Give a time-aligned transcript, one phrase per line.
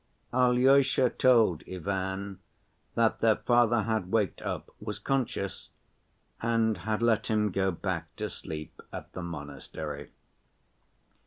[0.33, 2.39] Alyosha told Ivan
[2.95, 5.69] that their father had waked up, was conscious,
[6.41, 10.09] and had let him go back to sleep at the monastery.